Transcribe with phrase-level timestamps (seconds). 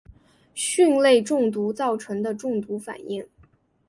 [0.55, 3.23] 蕈类中毒造成的中毒反应。